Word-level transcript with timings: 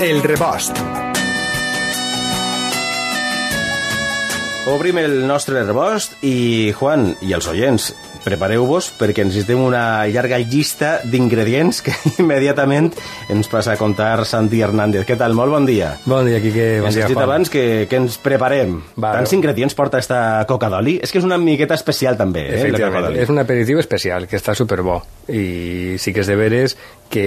El 0.00 0.22
rebost. 0.22 0.76
Obrim 4.66 4.98
el 4.98 5.20
nostre 5.28 5.62
rebost 5.62 6.18
i, 6.26 6.72
Juan, 6.74 7.12
i 7.22 7.30
els 7.36 7.46
oients, 7.48 7.92
prepareu-vos 8.26 8.88
perquè 8.98 9.22
necessitem 9.22 9.60
una 9.62 10.02
llarga 10.10 10.40
llista 10.42 10.96
d'ingredients 11.06 11.78
que 11.86 11.94
immediatament 12.24 12.88
ens 13.30 13.48
passa 13.52 13.76
a 13.76 13.78
contar 13.78 14.24
Santi 14.26 14.58
Hernández. 14.66 15.06
Què 15.06 15.14
tal? 15.20 15.36
Molt 15.38 15.54
bon 15.54 15.68
dia. 15.68 15.92
Bon 16.04 16.26
dia, 16.26 16.40
Quique. 16.42 16.66
Bon 16.82 16.90
Ens 16.90 16.98
dia, 16.98 17.06
Juan. 17.06 17.22
abans 17.28 17.52
que, 17.54 17.86
que 17.88 18.00
ens 18.02 18.18
preparem. 18.18 18.80
Vale. 18.96 19.20
Tants 19.22 19.36
ingredients 19.38 19.78
porta 19.78 20.02
esta 20.02 20.20
coca 20.50 20.68
d'oli? 20.74 20.96
És 21.06 21.14
que 21.14 21.22
és 21.22 21.28
una 21.28 21.38
miqueta 21.38 21.78
especial 21.78 22.18
també, 22.18 22.48
eh, 22.50 22.66
la 22.74 22.82
coca 22.88 23.06
d'oli. 23.06 23.22
és 23.22 23.30
un 23.32 23.38
aperitiu 23.38 23.78
especial 23.78 24.26
que 24.26 24.42
està 24.42 24.54
superbo 24.58 24.98
i 25.30 25.94
sí 26.02 26.12
que 26.12 26.26
és 26.26 26.28
de 26.30 26.36
veres 26.38 26.76
que 27.10 27.26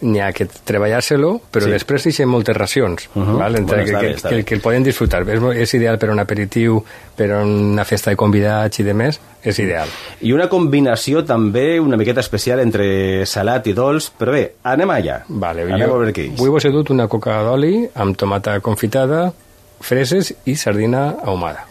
n'hi 0.00 0.20
ha 0.20 0.32
que 0.32 0.46
treballar-se-lo, 0.46 1.40
però 1.50 1.64
Sí. 1.64 1.70
després 1.70 2.04
deixem 2.04 2.28
moltes 2.28 2.56
racions, 2.56 3.08
uh. 3.14 3.22
-huh. 3.22 3.38
val? 3.38 3.56
Entre 3.56 3.82
Bueno, 3.82 4.00
que, 4.00 4.06
bé, 4.06 4.14
que, 4.14 4.28
que, 4.28 4.44
que 4.44 4.54
el 4.54 4.60
poden 4.60 4.82
disfrutar. 4.82 5.28
És, 5.28 5.42
és 5.56 5.74
ideal 5.74 5.98
per 5.98 6.10
un 6.10 6.18
aperitiu, 6.18 6.82
per 7.16 7.30
una 7.32 7.84
festa 7.84 8.10
de 8.10 8.16
convidats 8.16 8.78
i 8.78 8.82
de 8.82 8.94
més, 8.94 9.20
és 9.42 9.58
ideal. 9.58 9.88
I 10.20 10.32
una 10.32 10.48
combinació 10.48 11.24
també 11.24 11.80
una 11.80 11.96
miqueta 11.96 12.20
especial 12.20 12.60
entre 12.60 13.26
salat 13.26 13.66
i 13.66 13.72
dolç, 13.72 14.12
però 14.18 14.32
bé, 14.32 14.52
anem 14.62 14.88
allà. 14.90 15.22
Vale, 15.28 15.62
anem 15.62 15.90
a 15.90 15.92
veure 15.94 16.12
què 16.12 16.32
és. 16.32 16.38
Avui 16.38 16.50
vos 16.50 16.64
he 16.64 16.70
dut 16.70 16.90
una 16.90 17.08
coca 17.08 17.42
d'oli 17.42 17.88
amb 17.94 18.16
tomata 18.16 18.60
confitada, 18.60 19.32
freses 19.80 20.34
i 20.44 20.54
sardina 20.56 21.16
ahumada. 21.22 21.66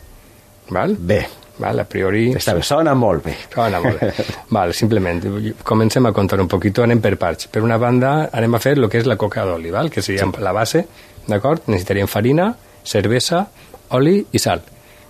Val? 0.69 0.95
Bé, 0.99 1.27
Val? 1.57 1.79
A 1.81 1.85
priori... 1.89 2.27
està 2.37 2.53
bé, 2.53 2.61
sona 2.65 2.93
molt 2.97 3.25
bé. 3.25 3.33
Sona 3.53 3.81
molt 3.81 3.99
bé. 4.01 4.11
Val, 4.55 4.73
simplement, 4.77 5.21
comencem 5.65 6.05
a 6.05 6.13
contar 6.13 6.39
un 6.41 6.49
poquito, 6.51 6.83
anem 6.85 7.01
per 7.01 7.15
parts. 7.17 7.49
Per 7.51 7.63
una 7.65 7.79
banda, 7.81 8.29
anem 8.31 8.57
a 8.57 8.61
fer 8.61 8.75
el 8.77 8.89
que 8.91 9.01
és 9.01 9.09
la 9.09 9.17
coca 9.17 9.45
d'oli, 9.47 9.73
val? 9.73 9.89
que 9.93 10.03
seria 10.05 10.25
sí. 10.25 10.43
la 10.43 10.53
base, 10.53 10.85
d'acord? 11.27 11.65
Necessitaríem 11.67 12.09
farina, 12.11 12.51
cervesa, 12.85 13.47
oli 13.97 14.19
i 14.31 14.41
sal. 14.41 14.61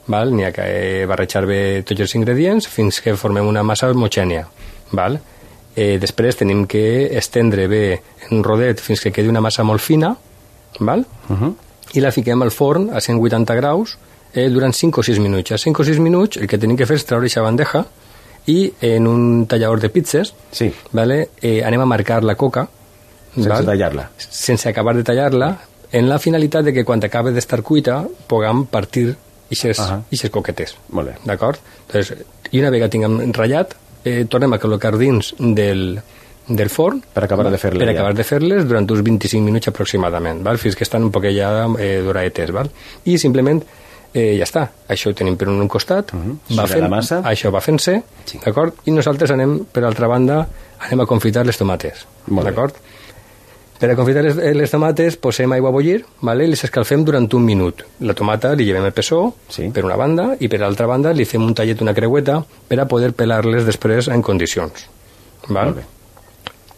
Val? 0.08 0.32
N'hi 0.32 0.48
ha 0.48 0.54
que 0.56 0.68
eh, 0.68 1.06
barrejar 1.10 1.44
bé 1.50 1.62
tots 1.88 2.06
els 2.06 2.16
ingredients 2.16 2.70
fins 2.72 3.02
que 3.04 3.18
formem 3.20 3.48
una 3.48 3.66
massa 3.68 3.92
homogènia. 3.92 4.48
Val? 4.96 5.20
Eh, 5.78 5.98
després 6.02 6.40
tenim 6.40 6.66
que 6.66 7.12
estendre 7.20 7.68
bé 7.70 7.84
en 8.28 8.40
un 8.40 8.44
rodet 8.46 8.80
fins 8.82 9.04
que 9.04 9.12
quedi 9.14 9.30
una 9.30 9.44
massa 9.44 9.68
molt 9.68 9.84
fina, 9.84 10.16
val? 10.80 11.06
Uh 11.30 11.36
-huh. 11.36 11.54
i 11.94 12.02
la 12.02 12.12
fiquem 12.12 12.42
al 12.42 12.52
forn 12.52 12.90
a 12.90 13.00
180 13.00 13.56
graus 13.56 13.98
eh, 14.38 14.48
durant 14.54 14.74
5 14.78 15.02
o 15.02 15.04
6 15.04 15.18
minuts. 15.24 15.52
A 15.52 15.58
5 15.58 15.82
o 15.82 15.86
6 15.88 15.98
minuts 16.04 16.38
el 16.38 16.46
que 16.48 16.60
tenim 16.62 16.78
que 16.78 16.86
fer 16.86 17.00
és 17.02 17.06
treure 17.10 17.26
aquesta 17.26 17.42
bandeja 17.42 17.82
i 18.48 18.60
en 18.94 19.08
un 19.10 19.46
tallador 19.50 19.82
de 19.82 19.90
pizzas 19.92 20.34
Sí. 20.56 20.70
vale, 20.94 21.30
eh, 21.42 21.64
anem 21.66 21.82
a 21.82 21.86
marcar 21.90 22.24
la 22.24 22.36
coca 22.36 22.68
Sense 23.36 23.66
tallar-la. 23.66 24.10
sense 24.18 24.70
acabar 24.70 24.96
de 24.96 25.04
tallar-la 25.04 25.50
en 25.92 26.08
la 26.10 26.18
finalitat 26.20 26.64
de 26.66 26.74
que 26.74 26.84
quan 26.86 27.04
acabe 27.04 27.32
d'estar 27.32 27.62
cuita 27.64 28.06
puguem 28.28 28.66
partir 28.66 29.16
ixes, 29.50 29.80
Ahà. 29.80 30.02
ixes 30.12 30.30
coquetes. 30.30 30.76
Molt 30.90 31.08
bé. 31.08 31.16
D'acord? 31.24 31.58
I 32.52 32.60
una 32.60 32.70
vegada 32.70 32.90
tinguem 32.90 33.32
ratllat, 33.34 33.74
eh, 34.04 34.26
tornem 34.30 34.54
a 34.54 34.60
col·locar 34.60 34.98
dins 34.98 35.34
del, 35.40 36.00
del 36.48 36.70
forn 36.70 37.02
Per 37.14 37.24
acabar 37.24 37.50
de 37.52 37.58
fer-les 37.58 37.80
per 37.84 37.88
ja. 37.88 37.94
acabar 38.00 38.14
de 38.16 38.24
fer-les 38.24 38.66
durant 38.68 38.90
uns 38.90 39.04
25 39.04 39.44
minuts 39.46 39.68
aproximadament, 39.68 40.42
val? 40.44 40.58
fins 40.58 40.76
que 40.76 40.84
estan 40.84 41.04
un 41.04 41.12
poc 41.12 41.28
ja 41.32 41.68
eh, 41.80 42.02
doraetes. 42.04 42.52
Val? 42.52 42.70
I 43.06 43.18
simplement 43.18 43.64
eh, 44.14 44.36
ja 44.38 44.44
està. 44.46 44.70
Això 44.90 45.10
ho 45.12 45.14
tenim 45.14 45.36
per 45.38 45.48
un 45.50 45.68
costat, 45.68 46.14
uh 46.14 46.18
Mhm. 46.18 46.38
va 46.52 46.56
Sobre 46.68 46.74
fent, 46.74 46.82
la 46.84 46.90
massa. 46.90 47.22
això 47.24 47.52
va 47.52 47.62
fent-se, 47.62 48.02
Sí. 48.26 48.40
d'acord? 48.44 48.74
I 48.86 48.92
nosaltres 48.92 49.32
anem, 49.32 49.66
per 49.72 49.84
altra 49.84 50.08
banda, 50.08 50.48
anem 50.80 51.02
a 51.02 51.06
confitar 51.06 51.46
les 51.46 51.58
tomates, 51.58 52.06
d'acord? 52.28 52.74
Per 53.80 53.92
a 53.92 53.96
confitar 53.96 54.24
les, 54.24 54.36
eh, 54.40 54.56
les 54.56 54.72
tomates 54.72 55.18
posem 55.18 55.52
aigua 55.52 55.70
a 55.70 55.72
bullir 55.72 56.04
vale? 56.22 56.46
i 56.46 56.48
les 56.48 56.64
escalfem 56.64 57.04
durant 57.06 57.32
un 57.32 57.46
minut. 57.46 57.84
La 58.00 58.16
tomata 58.16 58.56
li 58.56 58.66
llevem 58.66 58.84
el 58.86 58.92
pessó 58.92 59.36
Sí. 59.50 59.70
per 59.70 59.86
una 59.86 59.96
banda 59.96 60.36
i 60.40 60.48
per 60.48 60.64
altra 60.64 60.88
banda 60.88 61.14
li 61.14 61.26
fem 61.26 61.44
un 61.44 61.54
tallet, 61.54 61.80
una 61.82 61.94
creueta 61.94 62.44
per 62.68 62.80
a 62.80 62.88
poder 62.88 63.14
pelar-les 63.14 63.66
després 63.66 64.08
en 64.08 64.24
condicions. 64.24 64.88
Val? 65.50 65.76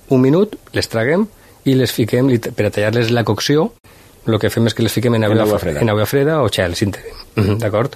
Un 0.09 0.19
minut, 0.22 0.57
les 0.73 0.89
traguem 0.89 1.28
i 1.63 1.73
les 1.75 1.91
fiquem, 1.94 2.28
per 2.56 2.66
a 2.66 2.69
tallar-les 2.69 3.12
la 3.12 3.23
cocció, 3.23 3.72
el 4.34 4.40
que 4.40 4.50
fem 4.50 4.66
és 4.67 4.73
que 4.73 4.84
les 4.84 4.91
fiquem 4.94 5.16
en 5.16 5.23
aigua, 5.23 5.44
aigua 5.44 5.59
freda. 5.59 5.79
en 5.81 5.90
aigua 5.90 6.06
freda 6.06 6.41
o 6.44 6.50
gel, 6.50 6.75
si 6.75 6.85
en 6.85 6.91
tenim. 6.91 7.16
Mhm, 7.35 7.57
D'acord? 7.59 7.95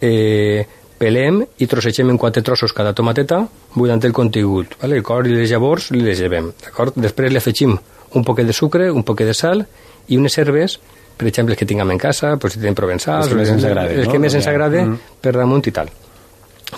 Eh, 0.00 0.66
pelem 0.98 1.42
i 1.58 1.66
trossegem 1.66 2.10
en 2.10 2.18
quatre 2.18 2.42
trossos 2.42 2.72
cada 2.72 2.92
tomateta 2.94 3.40
buidant 3.74 4.02
el 4.04 4.12
contingut. 4.12 4.76
Vale? 4.80 4.96
El 4.96 5.02
cor 5.02 5.26
i 5.26 5.34
les 5.34 5.50
llavors 5.50 5.90
les 5.90 6.18
llevem. 6.20 6.52
D'acord? 6.64 6.94
Després 6.96 7.32
li 7.32 7.38
afegim 7.38 7.76
un 8.14 8.24
poquet 8.24 8.46
de 8.46 8.52
sucre, 8.52 8.90
un 8.92 9.02
poquet 9.02 9.26
de 9.26 9.34
sal 9.34 9.66
i 10.08 10.16
unes 10.18 10.36
herbes, 10.38 10.78
per 11.16 11.28
exemple, 11.28 11.56
que 11.56 11.66
tinguem 11.66 11.90
en 11.90 11.98
casa, 11.98 12.36
pues, 12.36 12.54
si 12.54 12.58
tenim 12.60 12.74
provençals, 12.74 13.26
Els 13.26 13.32
que 13.32 13.38
més 13.38 13.50
ens 13.50 13.64
agraden, 13.64 13.98
els 13.98 14.06
no? 14.06 14.12
que 14.12 14.18
més 14.18 14.34
ens 14.34 14.44
Ja. 14.44 14.50
agrada 14.50 14.84
Mhm. 14.84 14.98
per 15.20 15.32
damunt 15.36 15.66
i 15.66 15.70
tal. 15.72 15.88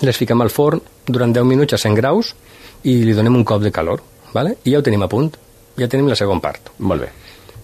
Les 0.01 0.17
fiquem 0.17 0.41
al 0.41 0.49
forn 0.49 0.81
durant 1.07 1.33
10 1.33 1.45
minuts 1.45 1.73
a 1.73 1.77
100 1.77 1.95
graus 1.95 2.35
i 2.83 3.03
li 3.03 3.13
donem 3.13 3.35
un 3.35 3.43
cop 3.43 3.61
de 3.61 3.71
calor. 3.71 4.01
Vale? 4.33 4.57
I 4.65 4.71
ja 4.71 4.79
ho 4.79 4.83
tenim 4.83 5.01
a 5.03 5.07
punt. 5.07 5.35
Ja 5.77 5.87
tenim 5.87 6.07
la 6.07 6.15
segona 6.15 6.39
part. 6.41 6.69
Molt 6.79 7.01
bé. 7.01 7.09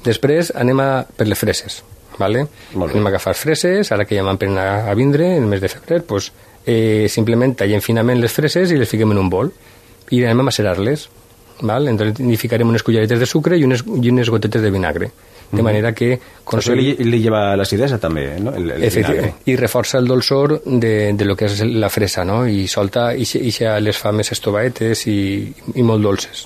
Després 0.06 0.52
anem 0.58 0.80
a 0.82 0.90
per 1.06 1.28
les 1.30 1.40
freses. 1.40 1.82
Vale? 2.20 2.46
Anem 2.76 3.08
a 3.08 3.10
agafar 3.14 3.34
freses, 3.38 3.92
ara 3.92 4.06
que 4.06 4.18
ja 4.18 4.24
m'han 4.26 4.58
a, 4.58 4.92
a 4.92 4.94
vindre, 4.98 5.36
en 5.38 5.44
el 5.44 5.50
mes 5.50 5.62
de 5.62 5.70
febrer, 5.72 6.04
pues, 6.06 6.32
eh, 6.66 7.08
simplement 7.10 7.56
tallem 7.58 7.82
finament 7.82 8.20
les 8.22 8.32
freses 8.32 8.72
i 8.72 8.78
les 8.78 8.90
fiquem 8.90 9.12
en 9.16 9.22
un 9.22 9.30
bol 9.30 9.52
i 10.12 10.24
anem 10.24 10.44
a 10.44 10.50
macerar-les. 10.52 11.08
Val? 11.62 11.88
Entonces 11.88 12.20
hi 12.26 12.38
ficarem 12.42 12.70
unes 12.70 12.84
culleretes 12.84 13.20
de 13.22 13.28
sucre 13.30 13.58
i 13.58 13.64
unes, 13.64 13.84
i 13.86 14.10
unes 14.10 14.30
gotetes 14.30 14.62
de 14.62 14.72
vinagre. 14.74 15.12
De 15.52 15.62
manera 15.62 15.92
que... 15.92 16.14
Això 16.48 16.72
li, 16.78 16.94
li 17.04 17.18
lleva 17.20 17.58
l'acidesa 17.60 17.98
també, 18.00 18.24
no? 18.40 18.54
El, 18.56 18.70
el 18.72 18.86
Efectivament. 18.88 19.34
vinagre. 19.34 19.52
I 19.52 19.58
reforça 19.60 20.00
el 20.00 20.08
dolçor 20.08 20.62
de, 20.64 21.12
de 21.12 21.28
lo 21.28 21.36
que 21.36 21.50
és 21.50 21.60
la 21.68 21.90
fresa, 21.92 22.24
no? 22.24 22.46
I 22.48 22.70
solta 22.72 23.10
ixe, 23.20 23.42
ixe 23.52 23.74
les 23.84 24.00
fames 24.00 24.32
estovaetes 24.32 25.04
i, 25.12 25.20
i 25.76 25.84
molt 25.84 26.08
dolces. 26.08 26.46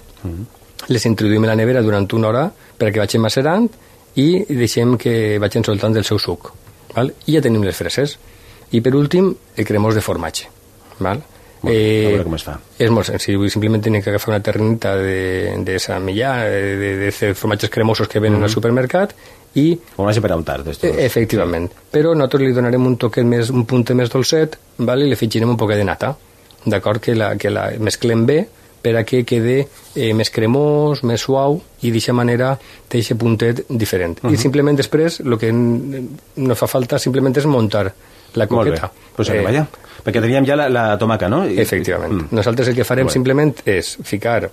Les 0.92 1.06
introduïm 1.10 1.46
a 1.48 1.54
la 1.54 1.58
nevera 1.58 1.82
durant 1.82 2.08
una 2.14 2.30
hora 2.30 2.46
perquè 2.78 3.02
vagin 3.02 3.24
macerant 3.24 3.70
i 4.22 4.28
deixem 4.50 4.98
que 5.02 5.38
vagin 5.42 5.66
soltant 5.66 5.96
del 5.96 6.06
seu 6.08 6.20
suc. 6.20 6.52
Val? 6.96 7.12
I 7.28 7.38
ja 7.38 7.44
tenim 7.44 7.64
les 7.66 7.76
freses. 7.76 8.18
I 8.72 8.82
per 8.82 8.96
últim, 8.96 9.32
el 9.56 9.66
cremós 9.68 9.96
de 9.96 10.04
formatge. 10.06 10.50
Val? 11.00 11.24
Molt 11.66 11.72
bé, 11.72 12.06
a 12.06 12.12
veure 12.14 12.26
com 12.28 12.36
es 12.38 12.44
fa. 12.46 12.60
És 12.78 12.92
molt 12.94 13.08
senzill, 13.10 13.42
simplement 13.50 13.82
tenim 13.82 14.04
que 14.04 14.12
agafar 14.12 14.36
una 14.36 14.42
ternita 14.44 14.94
de, 15.02 15.56
de 15.66 15.80
Sant 15.82 16.04
Millà, 16.06 16.36
de, 16.52 16.76
de, 16.78 16.92
de 17.02 17.34
formatges 17.34 17.72
cremosos 17.74 18.10
que 18.12 18.22
venen 18.22 18.44
al 18.44 18.54
supermercat 18.54 19.16
i 19.56 19.70
Com 19.96 20.06
vagi 20.06 20.22
per 20.22 20.34
a 20.34 20.38
untar 20.38 20.60
d'estos. 20.66 20.90
Eh, 20.90 21.06
Efectivament. 21.08 21.70
Però 21.92 22.12
nosaltres 22.14 22.44
li 22.44 22.54
donarem 22.56 22.86
un 22.86 22.98
toquet 23.02 23.26
més, 23.26 23.50
un 23.50 23.64
punt 23.66 23.88
més 23.96 24.12
dolcet, 24.12 24.60
vale? 24.78 25.06
i 25.06 25.10
li 25.10 25.18
afegirem 25.18 25.56
un 25.56 25.58
poquet 25.58 25.80
de 25.80 25.88
nata, 25.88 26.12
d'acord? 26.66 27.02
Que 27.02 27.16
la, 27.16 27.34
que 27.40 27.50
la 27.54 27.70
mesclem 27.80 28.26
bé 28.28 28.42
per 28.86 28.94
a 29.00 29.04
que 29.04 29.24
quede 29.26 29.56
eh, 29.96 30.12
més 30.14 30.30
cremós, 30.30 31.02
més 31.10 31.24
suau, 31.26 31.56
i 31.82 31.90
d'aquesta 31.90 32.14
manera 32.14 32.52
té 32.88 33.00
aquest 33.02 33.18
puntet 33.18 33.64
diferent. 33.70 34.20
I 34.30 34.38
simplement 34.38 34.78
després, 34.78 35.18
el 35.26 35.38
que 35.42 35.50
no 35.52 36.56
fa 36.60 36.68
falta 36.70 37.00
simplement 37.02 37.34
és 37.42 37.48
muntar 37.50 37.88
la 38.36 38.46
coqueta. 38.48 38.92
Pues 39.16 39.30
Eh, 39.34 39.42
allà. 39.42 39.66
Perquè 40.06 40.22
teníem 40.22 40.46
ja 40.46 40.56
la, 40.60 40.68
la 40.70 40.84
tomaca, 41.02 41.28
no? 41.32 41.48
I- 41.50 41.58
Efectivament. 41.64 42.14
Mm. 42.14 42.36
Nosaltres 42.38 42.68
el 42.70 42.76
que 42.78 42.84
farem 42.86 43.08
Bueno. 43.08 43.14
simplement 43.14 43.56
és 43.66 43.96
ficar 44.04 44.52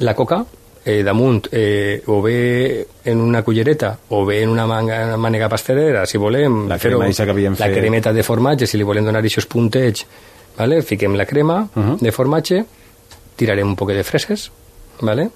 la 0.00 0.14
coca 0.18 0.40
eh, 0.84 1.02
damunt 1.06 1.46
eh, 1.52 2.02
o 2.06 2.20
bé 2.20 2.84
en 3.04 3.20
una 3.20 3.42
cullereta 3.44 3.92
o 4.08 4.24
bé 4.26 4.42
en 4.42 4.48
una 4.50 4.66
manga, 4.66 4.98
una 5.06 5.16
mànega 5.16 5.48
pastelera, 5.48 6.04
si 6.06 6.18
volem. 6.18 6.66
La 6.68 6.78
crema 6.78 7.06
que 7.08 7.30
havíem 7.30 7.54
La 7.58 7.66
fet. 7.68 7.76
cremeta 7.78 8.12
de 8.12 8.22
formatge, 8.26 8.66
si 8.66 8.76
li 8.76 8.82
volem 8.84 9.04
donar 9.04 9.22
aquests 9.22 9.46
puntets, 9.46 10.06
vale? 10.58 10.82
fiquem 10.82 11.14
la 11.14 11.24
crema 11.26 11.68
Uh 11.74 11.82
-huh. 11.82 11.98
de 12.00 12.10
formatge, 12.12 12.64
tirarem 13.36 13.68
un 13.68 13.76
poquet 13.76 13.96
de 13.96 14.04
freses, 14.04 14.50
vale? 15.00 15.30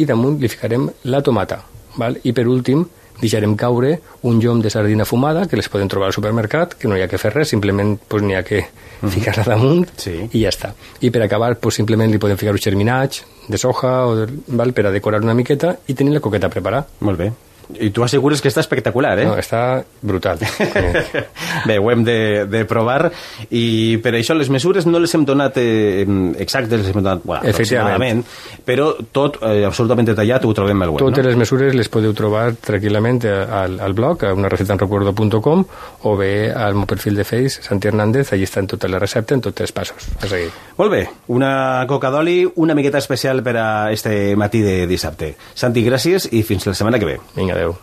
i 0.00 0.06
damunt 0.08 0.38
li 0.40 0.48
ficarem 0.48 0.86
la 1.04 1.20
tomata. 1.20 1.58
Val? 2.00 2.16
I 2.24 2.32
per 2.32 2.46
últim, 2.48 2.86
deixarem 3.20 3.52
caure 3.60 3.98
un 4.22 4.40
llom 4.40 4.62
de 4.64 4.70
sardina 4.72 5.04
fumada, 5.04 5.46
que 5.46 5.56
les 5.56 5.68
podem 5.68 5.88
trobar 5.88 6.08
al 6.08 6.16
supermercat, 6.16 6.74
que 6.80 6.88
no 6.88 6.96
hi 6.96 7.02
ha 7.04 7.08
que 7.10 7.20
fer 7.20 7.34
res, 7.34 7.52
simplement 7.52 7.98
pues, 8.08 8.24
n'hi 8.24 8.34
ha 8.38 8.42
que 8.42 8.64
ficar-la 9.12 9.44
damunt 9.44 9.86
Sí. 10.00 10.16
i 10.32 10.42
ja 10.42 10.48
està. 10.48 10.72
I 11.00 11.10
per 11.10 11.22
acabar, 11.26 11.56
pues, 11.60 11.76
simplement 11.76 12.10
li 12.10 12.18
podem 12.18 12.40
ficar 12.40 12.54
un 12.56 12.58
germinats 12.64 13.24
de 13.48 13.58
soja 13.58 14.06
o 14.06 14.16
de, 14.16 14.26
val, 14.48 14.72
per 14.72 14.86
a 14.86 14.90
decorar 14.94 15.20
una 15.22 15.34
miqueta 15.34 15.76
i 15.86 15.94
tenir 15.94 16.14
la 16.14 16.20
coqueta 16.24 16.48
preparada. 16.48 16.86
Molt 17.00 17.18
bé. 17.18 17.32
I 17.78 17.90
tu 17.94 18.04
assegures 18.04 18.42
que 18.42 18.50
està 18.50 18.62
espectacular, 18.62 19.14
eh? 19.22 19.26
No, 19.28 19.36
està 19.40 19.82
brutal. 20.02 20.42
Eh, 20.72 21.24
Bé, 21.66 21.76
ho 21.78 21.90
hem 21.92 22.02
de, 22.04 22.44
de 22.48 22.62
provar 22.66 23.10
i 23.54 23.98
per 24.02 24.14
això 24.16 24.34
les 24.34 24.48
mesures 24.50 24.86
no 24.88 24.98
les 25.02 25.12
hem 25.14 25.24
donat 25.28 25.58
eh, 25.60 26.04
exactes, 26.42 26.80
les 26.80 26.88
hem 26.90 26.98
donat 27.02 27.22
bueno, 27.26 27.44
aproximadament, 27.48 28.22
però 28.66 28.88
tot 29.14 29.36
eh, 29.42 29.62
absolutament 29.68 30.08
detallat 30.08 30.46
ho 30.46 30.52
trobem 30.56 30.82
al 30.82 30.94
web, 30.94 31.02
Totes 31.04 31.22
no? 31.22 31.28
les 31.28 31.38
mesures 31.38 31.76
les 31.76 31.90
podeu 31.92 32.14
trobar 32.16 32.44
tranquil·lament 32.56 33.20
al, 33.28 33.78
al 33.84 33.94
blog, 33.98 34.24
a 34.26 34.32
unarecetaenrecuerdo.com 34.38 35.64
o 36.08 36.16
bé 36.18 36.32
al 36.50 36.78
meu 36.78 36.88
perfil 36.90 37.20
de 37.20 37.26
Face, 37.28 37.62
Santi 37.62 37.90
Hernández, 37.92 38.32
allí 38.32 38.48
estan 38.48 38.70
totes 38.70 38.90
les 38.90 39.02
receptes 39.02 39.36
en 39.36 39.44
tots 39.44 39.66
els 39.66 39.76
passos 39.76 40.08
a 40.20 40.28
seguir. 40.30 40.50
Molt 40.78 40.92
bé, 40.92 41.02
una 41.28 41.84
coca 41.88 42.10
d'oli, 42.10 42.42
una 42.56 42.74
miqueta 42.74 42.98
especial 42.98 43.42
per 43.42 43.56
a 43.60 43.68
este 43.92 44.34
matí 44.36 44.62
de 44.64 44.86
dissabte. 44.86 45.34
Santi, 45.54 45.84
gràcies 45.84 46.28
i 46.32 46.42
fins 46.46 46.66
la 46.66 46.74
setmana 46.74 46.98
que 46.98 47.08
ve. 47.08 47.18
Vinga, 47.36 47.51
Vinga, 47.52 47.60
adeu. 47.60 47.82